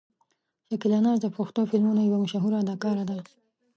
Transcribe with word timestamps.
شکیلا 0.67 0.99
ناز 1.05 1.17
د 1.21 1.27
پښتو 1.37 1.61
فلمونو 1.69 2.01
یوه 2.07 2.17
مشهوره 2.23 2.57
اداکاره 2.63 3.03
ده. 3.09 3.17